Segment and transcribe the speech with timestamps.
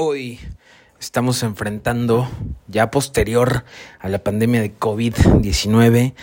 [0.00, 0.38] hoy
[1.00, 2.28] estamos enfrentando,
[2.68, 3.64] ya posterior
[3.98, 6.14] a la pandemia de COVID-19,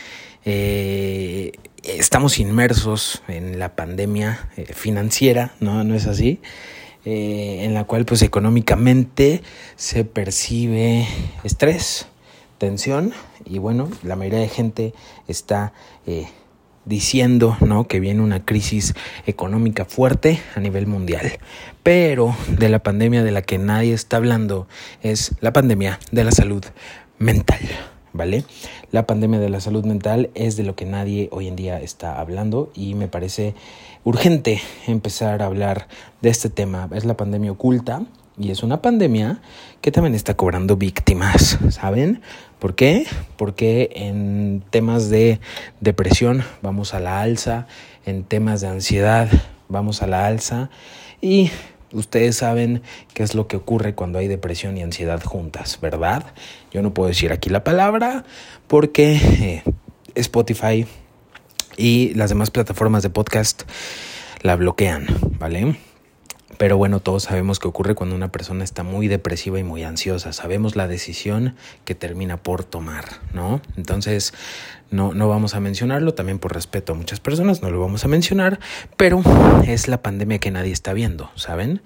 [0.45, 1.51] eh,
[1.83, 5.83] estamos inmersos en la pandemia eh, financiera, ¿no?
[5.83, 6.39] ¿No es así?
[7.03, 9.41] Eh, en la cual pues económicamente
[9.75, 11.05] se percibe
[11.43, 12.07] estrés,
[12.57, 13.13] tensión
[13.43, 14.93] y bueno, la mayoría de gente
[15.27, 15.73] está
[16.85, 17.87] diciendo ¿no?
[17.87, 18.93] que viene una crisis
[19.25, 21.33] económica fuerte a nivel mundial.
[21.83, 24.67] Pero de la pandemia de la que nadie está hablando
[25.01, 26.63] es la pandemia de la salud
[27.17, 27.59] mental.
[28.13, 28.45] ¿Vale?
[28.91, 32.17] La pandemia de la salud mental es de lo que nadie hoy en día está
[32.17, 33.55] hablando y me parece
[34.05, 35.89] urgente empezar a hablar
[36.21, 36.87] de este tema.
[36.93, 38.03] Es la pandemia oculta
[38.37, 39.41] y es una pandemia
[39.81, 42.21] que también está cobrando víctimas, ¿saben?
[42.65, 43.05] ¿Por qué?
[43.37, 45.39] Porque en temas de
[45.81, 47.67] depresión vamos a la alza,
[48.07, 49.29] en temas de ansiedad
[49.69, 50.71] vamos a la alza
[51.21, 51.51] y
[51.91, 52.81] ustedes saben
[53.13, 56.25] qué es lo que ocurre cuando hay depresión y ansiedad juntas, ¿verdad?
[56.71, 58.25] Yo no puedo decir aquí la palabra
[58.65, 59.63] porque eh,
[60.15, 60.87] Spotify
[61.77, 63.61] y las demás plataformas de podcast
[64.41, 65.05] la bloquean,
[65.37, 65.77] ¿vale?
[66.57, 70.31] Pero bueno, todos sabemos que ocurre cuando una persona está muy depresiva y muy ansiosa.
[70.33, 73.61] Sabemos la decisión que termina por tomar, ¿no?
[73.75, 74.33] Entonces,
[74.91, 78.07] no, no vamos a mencionarlo, también por respeto a muchas personas, no lo vamos a
[78.07, 78.59] mencionar,
[78.97, 79.21] pero
[79.65, 81.81] es la pandemia que nadie está viendo, ¿saben?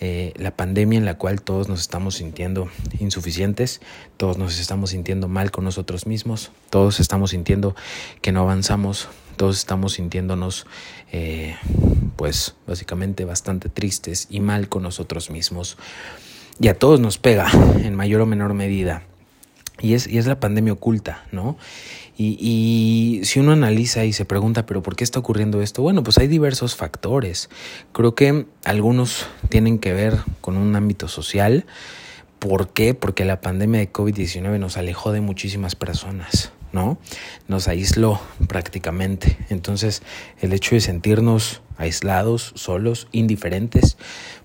[0.00, 3.80] Eh, la pandemia en la cual todos nos estamos sintiendo insuficientes,
[4.16, 7.74] todos nos estamos sintiendo mal con nosotros mismos, todos estamos sintiendo
[8.22, 10.66] que no avanzamos, todos estamos sintiéndonos...
[11.12, 11.56] Eh,
[12.16, 15.76] pues básicamente bastante tristes y mal con nosotros mismos.
[16.60, 17.50] Y a todos nos pega
[17.82, 19.02] en mayor o menor medida.
[19.80, 21.56] Y es, y es la pandemia oculta, ¿no?
[22.16, 25.82] Y, y, si uno analiza y se pregunta, pero ¿por qué está ocurriendo esto?
[25.82, 27.50] Bueno, pues hay diversos factores.
[27.92, 31.66] Creo que algunos tienen que ver con un ámbito social.
[32.38, 32.94] ¿Por qué?
[32.94, 36.52] Porque la pandemia de COVID-19 nos alejó de muchísimas personas.
[36.74, 36.98] ¿no?
[37.48, 39.38] Nos aisló prácticamente.
[39.48, 40.02] Entonces,
[40.40, 43.96] el hecho de sentirnos aislados, solos, indiferentes,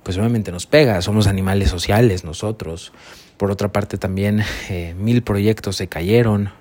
[0.04, 1.02] pues obviamente nos pega.
[1.02, 2.94] Somos animales sociales nosotros.
[3.38, 6.52] Por otra parte, también eh, mil proyectos se cayeron,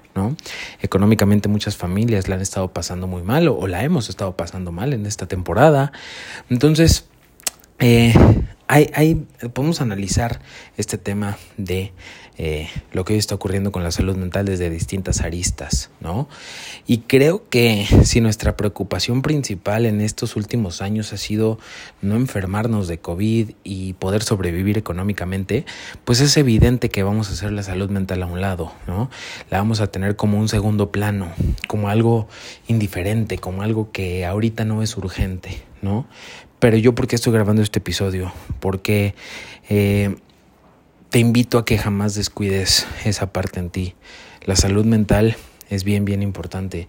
[0.80, 4.92] Económicamente muchas familias la han estado pasando muy mal o, la hemos estado pasando mal
[4.92, 5.92] en esta temporada.
[6.50, 7.06] Entonces,
[7.78, 8.14] eh,
[8.66, 10.40] hay, hay, podemos analizar
[10.76, 11.92] este tema de
[12.40, 16.28] eh, lo que hoy está ocurriendo con la salud mental desde distintas aristas, ¿no?
[16.86, 21.58] Y creo que si nuestra preocupación principal en estos últimos años ha sido
[22.00, 25.66] no enfermarnos de COVID y poder sobrevivir económicamente,
[26.04, 29.10] pues es evidente que vamos a hacer la salud mental a un lado, ¿no?
[29.50, 31.32] La vamos a tener como un segundo plano,
[31.66, 32.28] como algo
[32.68, 36.06] indiferente, como algo que ahorita no es urgente, ¿no?
[36.60, 38.32] Pero yo, ¿por qué estoy grabando este episodio?
[38.60, 39.14] Porque
[39.68, 40.16] eh,
[41.10, 43.94] te invito a que jamás descuides esa parte en ti.
[44.44, 45.36] La salud mental
[45.70, 46.88] es bien, bien importante.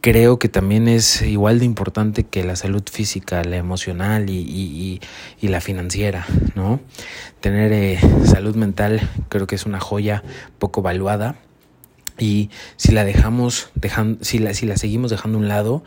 [0.00, 5.00] Creo que también es igual de importante que la salud física, la emocional y,
[5.40, 6.24] la financiera,
[6.54, 6.78] ¿no?
[7.40, 10.22] Tener eh, salud mental creo que es una joya
[10.60, 11.36] poco valuada
[12.18, 15.84] y si la dejamos, dejando, si, la, si la seguimos dejando a un lado,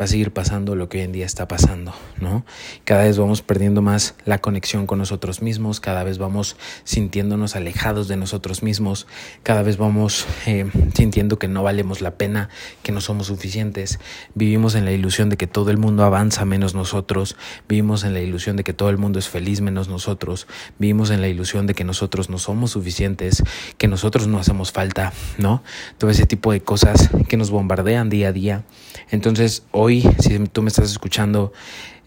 [0.00, 2.44] va a seguir pasando lo que hoy en día está pasando, ¿no?
[2.84, 8.08] Cada vez vamos perdiendo más la conexión con nosotros mismos, cada vez vamos sintiéndonos alejados
[8.08, 9.06] de nosotros mismos,
[9.42, 12.48] cada vez vamos eh, sintiendo que no valemos la pena,
[12.82, 13.98] que no somos suficientes.
[14.34, 17.36] Vivimos en la ilusión de que todo el mundo avanza menos nosotros,
[17.68, 20.46] vivimos en la ilusión de que todo el mundo es feliz menos nosotros,
[20.78, 23.42] vivimos en la ilusión de que nosotros no somos suficientes,
[23.78, 25.62] que nosotros no hacemos falta, ¿no?
[25.98, 28.64] Todo ese tipo de cosas que nos bombardean día a día.
[29.10, 31.52] Entonces, hoy, si tú me estás escuchando,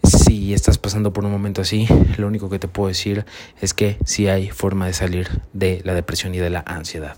[0.02, 3.24] si estás pasando por un momento así, lo único que te puedo decir
[3.60, 7.16] es que sí hay forma de salir de la depresión y de la ansiedad.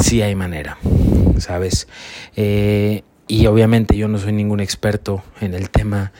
[0.00, 0.78] Sí hay manera,
[1.38, 1.88] ¿sabes?
[2.36, 6.12] Eh, y obviamente yo no soy ningún experto en el tema,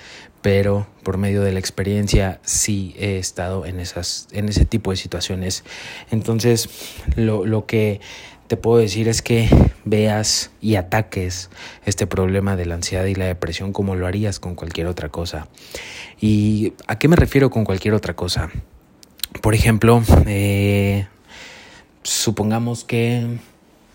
[0.42, 4.96] pero por medio de la experiencia sí he estado en, esas, en ese tipo de
[4.96, 5.64] situaciones.
[6.10, 6.68] Entonces,
[7.16, 8.00] lo, lo que
[8.48, 9.48] te puedo decir es que
[9.84, 11.48] veas y ataques
[11.86, 15.48] este problema de la ansiedad y la depresión como lo harías con cualquier otra cosa.
[16.20, 18.50] ¿Y a qué me refiero con cualquier otra cosa?
[19.40, 21.06] Por ejemplo, eh,
[22.02, 23.38] supongamos que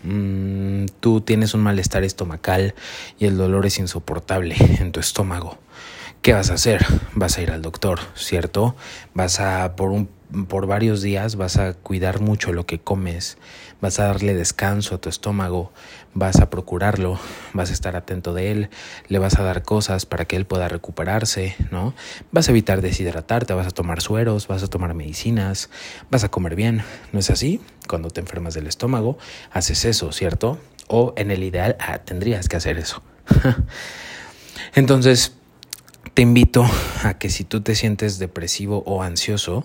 [0.02, 2.74] mm, tú tienes un malestar estomacal
[3.18, 5.58] y el dolor es insoportable en tu estómago.
[6.22, 6.84] ¿Qué vas a hacer?
[7.14, 8.76] Vas a ir al doctor, ¿cierto?
[9.14, 10.08] Vas a por un
[10.48, 13.38] por varios días vas a cuidar mucho lo que comes,
[13.80, 15.72] vas a darle descanso a tu estómago,
[16.14, 17.18] vas a procurarlo,
[17.54, 18.70] vas a estar atento de él,
[19.08, 21.94] le vas a dar cosas para que él pueda recuperarse, ¿no?
[22.30, 25.70] Vas a evitar deshidratarte, vas a tomar sueros, vas a tomar medicinas,
[26.10, 26.82] vas a comer bien,
[27.12, 27.60] ¿no es así?
[27.88, 29.18] Cuando te enfermas del estómago,
[29.50, 30.58] haces eso, ¿cierto?
[30.88, 33.02] O en el ideal, ah, tendrías que hacer eso.
[34.74, 35.37] Entonces,
[36.18, 36.68] te invito
[37.04, 39.64] a que si tú te sientes depresivo o ansioso,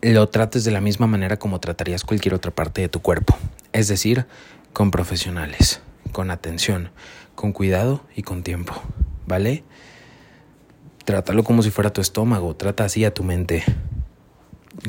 [0.00, 3.38] lo trates de la misma manera como tratarías cualquier otra parte de tu cuerpo,
[3.72, 4.26] es decir,
[4.72, 5.80] con profesionales,
[6.10, 6.90] con atención,
[7.36, 8.74] con cuidado y con tiempo,
[9.24, 9.62] ¿vale?
[11.04, 13.62] Trátalo como si fuera tu estómago, trata así a tu mente.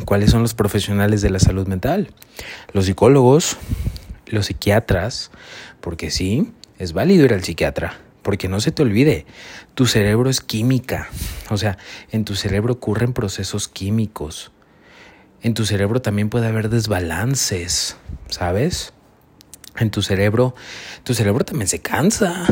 [0.06, 2.12] ¿Cuáles son los profesionales de la salud mental?
[2.72, 3.57] Los psicólogos,
[4.25, 5.30] los psiquiatras,
[5.81, 9.25] porque sí, es válido ir al psiquiatra, porque no se te olvide,
[9.75, 11.10] tu cerebro es química,
[11.50, 11.78] o sea,
[12.12, 14.52] en tu cerebro ocurren procesos químicos,
[15.44, 17.98] en tu cerebro también puede haber desbalances,
[18.30, 18.94] ¿sabes?
[19.78, 20.56] En tu cerebro,
[21.04, 22.46] tu cerebro también se cansa.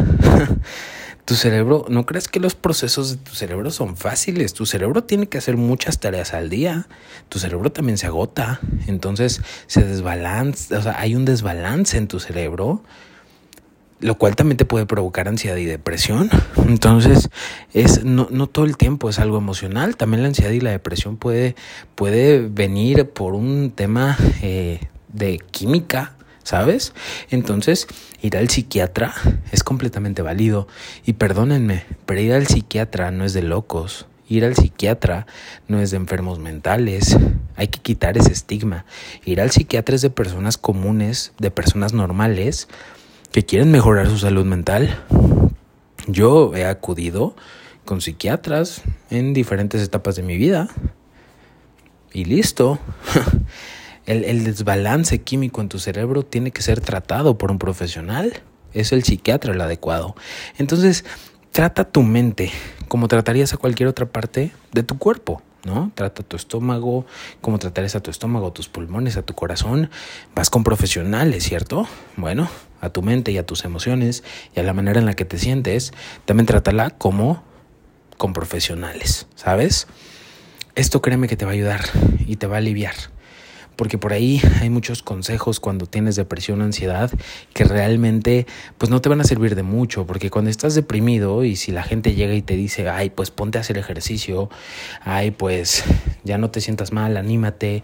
[1.25, 4.53] tu cerebro, no crees que los procesos de tu cerebro son fáciles.
[4.53, 6.87] Tu cerebro tiene que hacer muchas tareas al día.
[7.29, 8.59] Tu cerebro también se agota.
[8.87, 12.83] Entonces se desbalance, o sea, hay un desbalance en tu cerebro
[14.01, 16.29] lo cual también te puede provocar ansiedad y depresión.
[16.67, 17.29] Entonces,
[17.73, 21.17] es, no, no, todo el tiempo es algo emocional, también la ansiedad y la depresión
[21.17, 21.55] puede,
[21.95, 24.79] puede venir por un tema eh,
[25.13, 26.93] de química, ¿sabes?
[27.29, 27.87] Entonces,
[28.21, 29.13] ir al psiquiatra
[29.51, 30.67] es completamente válido.
[31.05, 34.07] Y perdónenme, pero ir al psiquiatra no es de locos.
[34.27, 35.27] Ir al psiquiatra
[35.67, 37.17] no es de enfermos mentales.
[37.57, 38.85] Hay que quitar ese estigma.
[39.25, 42.69] Ir al psiquiatra es de personas comunes, de personas normales
[43.31, 44.99] que quieren mejorar su salud mental.
[46.07, 47.35] Yo he acudido
[47.85, 50.67] con psiquiatras en diferentes etapas de mi vida.
[52.13, 52.79] Y listo.
[54.05, 58.41] El, desbalance químico en tu cerebro tiene que ser tratado por un profesional.
[58.73, 60.15] Es el psiquiatra el adecuado.
[60.57, 61.05] Entonces,
[61.51, 62.51] trata tu mente
[62.87, 65.41] como tratarías a cualquier otra parte de tu cuerpo.
[65.65, 65.91] ¿No?
[65.95, 67.05] Trata tu estómago,
[67.41, 69.89] como tratarías a tu estómago, tus pulmones, a tu corazón.
[70.35, 71.87] Vas con profesionales, ¿cierto?
[72.17, 72.49] Bueno,
[72.81, 74.23] a tu mente y a tus emociones
[74.55, 75.93] y a la manera en la que te sientes,
[76.25, 77.43] también trátala como
[78.17, 79.87] con profesionales, ¿sabes?
[80.75, 81.81] Esto créeme que te va a ayudar
[82.25, 82.95] y te va a aliviar
[83.81, 87.09] porque por ahí hay muchos consejos cuando tienes depresión ansiedad
[87.51, 88.45] que realmente
[88.77, 91.81] pues no te van a servir de mucho, porque cuando estás deprimido y si la
[91.81, 94.51] gente llega y te dice, ay, pues ponte a hacer ejercicio,
[95.01, 95.83] ay, pues
[96.23, 97.81] ya no te sientas mal, anímate,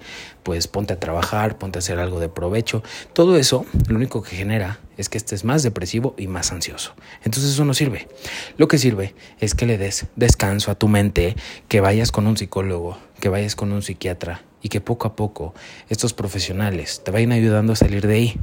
[0.47, 4.38] pues ponte a trabajar, ponte a hacer algo de provecho, todo eso lo único que
[4.38, 6.94] genera es que estés más depresivo y más ansioso.
[7.25, 8.07] Entonces eso no sirve.
[8.55, 11.35] Lo que sirve es que le des descanso a tu mente,
[11.67, 15.53] que vayas con un psicólogo, que vayas con un psiquiatra y que poco a poco
[15.89, 18.39] estos profesionales te vayan ayudando a salir de ahí.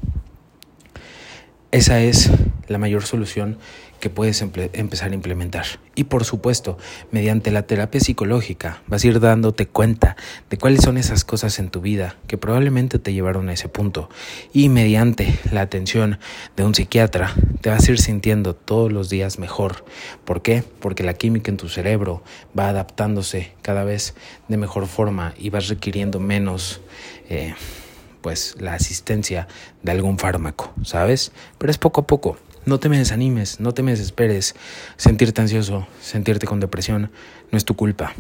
[1.75, 2.31] Esa es
[2.69, 3.59] la mayor solución
[3.99, 5.67] que puedes empezar a implementar.
[5.97, 6.79] Y por supuesto,
[7.11, 10.15] mediante la terapia psicológica vas a ir dándote cuenta
[10.51, 14.09] de cuáles son esas cosas en tu vida que probablemente te llevaron a ese punto.
[14.53, 16.21] Y mediante la atención
[16.57, 19.85] de un psiquiatra te vas a ir sintiendo todos los días mejor.
[20.25, 20.63] ¿Por qué?
[20.79, 22.23] Porque la química en tu cerebro
[22.57, 24.15] va adaptándose cada vez
[24.47, 26.81] de mejor forma y vas requiriendo menos...
[27.29, 27.53] Eh,
[28.25, 29.49] pues la asistencia
[29.83, 31.31] de algún fármaco, ¿sabes?
[31.59, 32.39] Pero es poco a poco.
[32.65, 34.55] No te me desanimes, no te me desesperes.
[34.97, 37.11] Sentirte ansioso, sentirte con depresión,
[37.53, 38.15] no es tu culpa.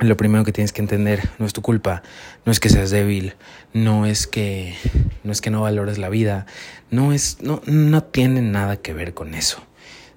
[0.00, 2.02] Lo primero que tienes que entender, no es tu culpa,
[2.44, 3.34] no es que seas débil,
[3.72, 4.74] no es que
[5.22, 6.46] no es que no valores la vida,
[6.90, 9.62] no es no no tiene nada que ver con eso.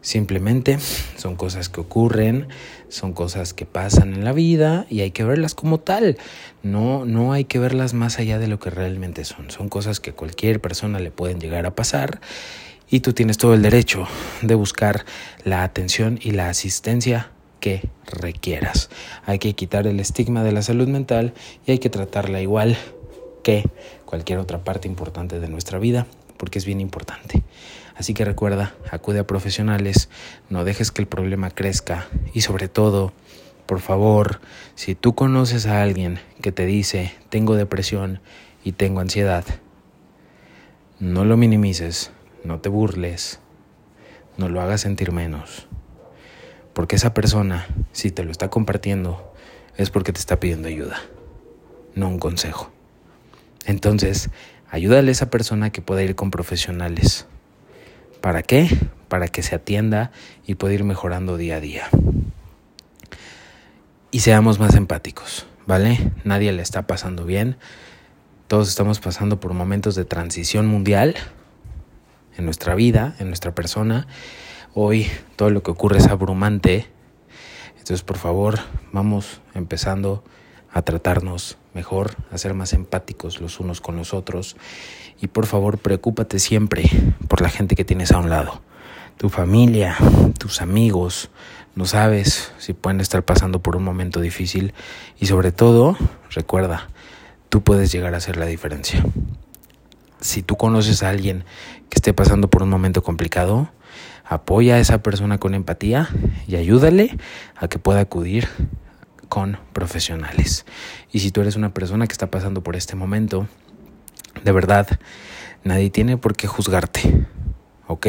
[0.04, 0.80] Simplemente
[1.16, 2.50] son cosas que ocurren,
[2.90, 6.18] son cosas que pasan en la vida y hay que verlas como tal.
[6.62, 9.50] No, no hay que verlas más allá de lo que realmente son.
[9.50, 12.20] Son cosas que a cualquier persona le pueden llegar a pasar
[12.90, 14.06] y tú tienes todo el derecho
[14.42, 15.06] de buscar
[15.46, 17.32] la atención y la asistencia
[17.62, 18.90] que requieras.
[19.26, 21.34] Hay que quitar el estigma de la salud mental
[21.66, 22.78] y hay que tratarla igual
[23.42, 23.64] que
[24.04, 27.42] cualquier otra parte importante de nuestra vida, porque es bien importante.
[27.96, 30.10] Así que recuerda, acude a profesionales,
[30.50, 33.14] no dejes que el problema crezca y sobre todo,
[33.68, 34.42] por favor,
[34.76, 38.20] si tú conoces a alguien que te dice tengo depresión
[38.64, 39.46] y tengo ansiedad,
[41.00, 42.12] no lo minimices,
[42.44, 43.40] no te burles,
[44.38, 45.68] no lo hagas sentir menos.
[46.74, 49.34] Porque esa persona, si te lo está compartiendo,
[49.78, 51.00] es porque te está pidiendo ayuda,
[51.94, 52.72] no un consejo.
[53.66, 54.32] Entonces,
[54.70, 57.28] ayúdale a esa persona que pueda ir con profesionales
[58.24, 58.70] ¿Para qué?
[59.10, 60.12] Para que se atienda
[60.48, 61.90] y pueda ir mejorando día a día.
[64.12, 66.14] Y seamos más empáticos, ¿vale?
[66.24, 67.58] Nadie le está pasando bien.
[68.48, 71.16] Todos estamos pasando por momentos de transición mundial
[72.38, 74.08] en nuestra vida, en nuestra persona.
[74.74, 76.88] Hoy todo lo que ocurre es abrumante.
[77.72, 78.58] Entonces, por favor,
[78.94, 80.24] vamos empezando
[80.72, 84.56] a tratarnos mejor, a ser más empáticos los unos con los otros.
[85.22, 86.90] Y por favor, preocúpate siempre
[87.28, 88.62] por la gente que tienes a un lado.
[89.18, 89.96] Tu familia,
[90.38, 91.30] tus amigos,
[91.76, 94.74] no sabes si pueden estar pasando por un momento difícil.
[95.20, 95.98] Y sobre todo,
[96.30, 96.90] recuerda,
[97.50, 99.04] tú puedes llegar a hacer la diferencia.
[100.20, 101.44] Si tú conoces a alguien
[101.90, 103.70] que esté pasando por un momento complicado,
[104.26, 106.10] apoya a esa persona con empatía
[106.48, 107.18] y ayúdale
[107.56, 108.48] a que pueda acudir
[109.34, 110.64] con profesionales.
[111.12, 113.48] Y si tú eres una persona que está pasando por este momento,
[114.44, 114.88] de verdad,
[115.64, 117.26] nadie tiene por qué juzgarte,
[117.88, 118.06] ¿ok?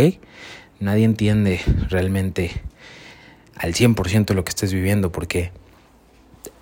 [0.81, 2.51] Nadie entiende realmente
[3.57, 5.51] al 100% lo que estés viviendo porque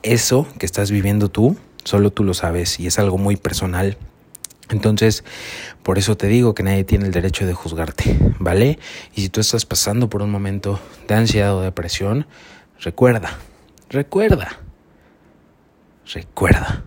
[0.05, 3.97] eso que estás viviendo tú, solo tú lo sabes y es algo muy personal.
[4.71, 5.25] Entonces,
[5.83, 8.79] por eso te digo que nadie tiene el derecho de juzgarte, ¿vale?
[9.13, 10.79] Y si tú estás pasando por un momento
[11.09, 12.29] de ansiedad o depresión,
[12.79, 13.41] recuerda,
[13.93, 14.49] Recuerda,
[16.15, 16.83] recuerda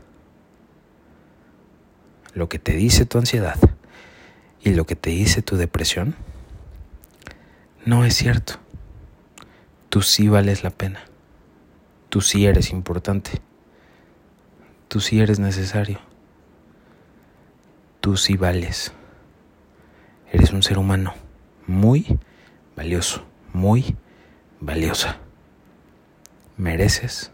[2.33, 3.59] lo que te dice tu ansiedad
[4.63, 6.15] y lo que te dice tu depresión
[7.85, 8.55] no es cierto.
[9.89, 10.99] Tú sí vales la pena.
[12.09, 13.39] Tú sí eres importante.
[14.87, 15.99] Tú sí eres necesario.
[18.01, 18.93] Tú sí vales.
[20.31, 21.13] Eres un ser humano
[21.67, 22.17] muy
[22.75, 23.95] valioso, muy
[24.59, 25.19] valiosa
[26.57, 27.31] mereces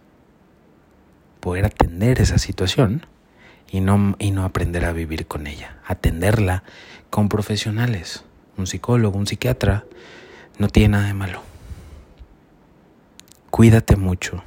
[1.40, 3.06] poder atender esa situación
[3.70, 6.63] y no, y no aprender a vivir con ella, atenderla
[7.10, 8.24] con profesionales,
[8.58, 9.86] un psicólogo, un psiquiatra,
[10.60, 11.42] no tiene nada de malo.
[13.50, 14.44] Cuídate mucho.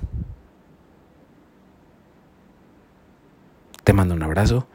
[3.83, 4.66] Te mando un abrazo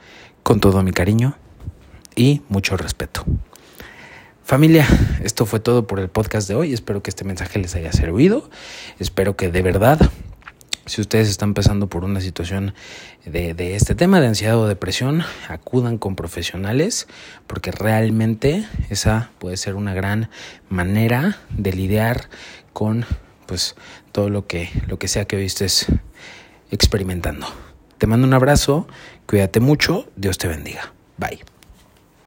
[0.43, 1.35] con todo mi cariño
[2.15, 3.25] y mucho respeto.
[4.49, 4.87] Familia,
[5.23, 6.73] esto fue todo por el podcast de hoy.
[6.73, 8.49] Espero que este mensaje les haya servido.
[8.97, 9.99] Espero que de verdad,
[10.87, 12.73] si ustedes están pasando por una situación
[13.25, 17.07] de, de, este tema de ansiedad o depresión, acudan con profesionales
[17.45, 20.31] porque realmente esa puede ser una gran
[20.67, 22.27] manera de lidiar
[22.73, 23.05] con
[23.45, 23.75] pues
[24.11, 25.85] todo lo que, lo que sea que hoy estés
[26.71, 27.45] experimentando.
[27.99, 28.87] Te mando un abrazo,
[29.27, 30.91] cuídate mucho, Dios te bendiga.
[31.17, 31.39] Bye.